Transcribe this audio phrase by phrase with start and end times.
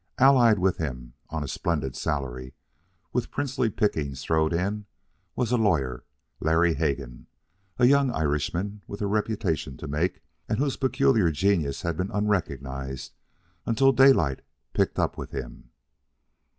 [0.17, 2.55] Allied with him, on a splendid salary,
[3.13, 4.87] with princely pickings thrown in,
[5.35, 6.03] was a lawyer,
[6.39, 7.27] Larry Hegan,
[7.77, 13.13] a young Irishman with a reputation to make, and whose peculiar genius had been unrecognized
[13.67, 14.41] until Daylight
[14.73, 15.69] picked up with him.